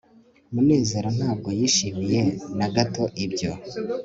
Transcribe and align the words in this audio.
munezero 0.53 1.09
ntabwo 1.17 1.49
yishimiye 1.59 2.21
na 2.57 2.67
gato 2.75 3.03
ibyo 3.25 3.51